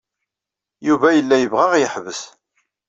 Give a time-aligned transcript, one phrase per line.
[0.87, 2.21] Yuba yella yebɣa ad aɣ-yeḥbes.